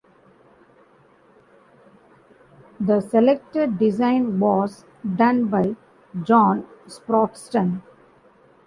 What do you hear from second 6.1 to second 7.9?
John Sproston.